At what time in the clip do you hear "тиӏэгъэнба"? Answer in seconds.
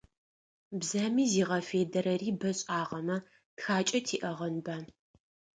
4.07-4.75